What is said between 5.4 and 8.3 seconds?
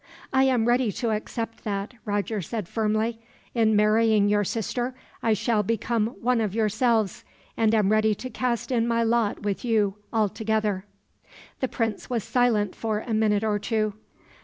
become one of yourselves, and am ready to